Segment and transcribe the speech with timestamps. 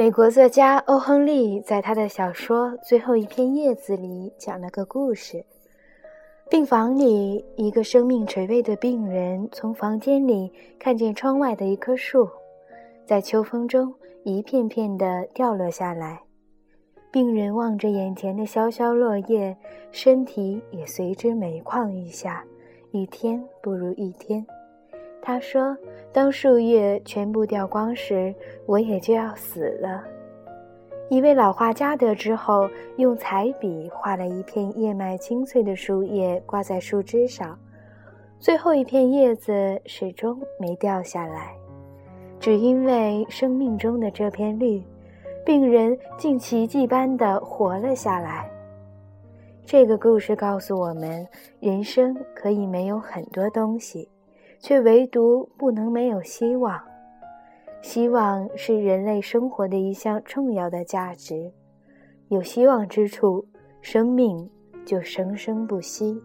[0.00, 5.44] 美国作家欧·亨利在他的小说《最后一片叶子》里讲了个故事：
[6.48, 12.26] 病房里，一个生命垂危的病人从房间里看见窗外的一棵树，
[13.04, 13.94] 在秋风中
[14.24, 16.22] 一片片地掉落下来。
[17.12, 19.54] 病人望着眼前的萧萧落叶，
[19.92, 22.42] 身体也随之每况愈下，
[22.90, 24.46] 一天不如一天。
[25.22, 25.76] 他说
[26.12, 28.34] ：“当树叶全部掉光时，
[28.66, 30.02] 我也就要死了。”
[31.10, 37.58] 一位老画家得知后，用彩笔画了一片叶脉清脆的树叶挂在树枝上，
[38.38, 41.52] 最后一片叶子始终没掉下来，
[42.38, 44.82] 只因为生命中的这片绿。
[45.44, 48.48] 病人竟奇迹般的活了下来。
[49.64, 51.26] 这个故事告诉我们，
[51.60, 54.08] 人生可以没有很多东西，
[54.60, 56.80] 却唯独不能没有希望。
[57.82, 61.50] 希望是人类生活的一项重要的价值。
[62.28, 63.44] 有希望之处，
[63.80, 64.48] 生命
[64.84, 66.22] 就生生不息。